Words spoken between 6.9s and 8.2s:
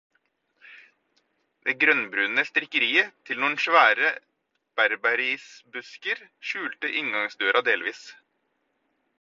inngangsdøra delvis.